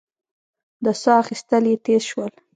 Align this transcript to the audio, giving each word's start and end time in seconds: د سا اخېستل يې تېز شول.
د 0.83 0.85
سا 1.01 1.13
اخېستل 1.23 1.63
يې 1.71 1.75
تېز 1.85 2.01
شول. 2.11 2.31